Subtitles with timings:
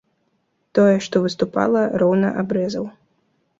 [0.79, 2.85] Тое, што выступала, роўна абрэзаў.